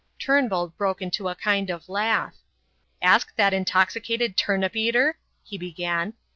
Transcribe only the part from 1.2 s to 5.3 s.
a kind of laugh. "Ask that intoxicated turnip eater"